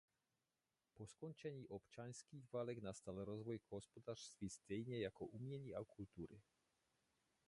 [0.93, 6.41] Po skončení občanských válek nastal rozvoj hospodářství stejně jako umění a kultury.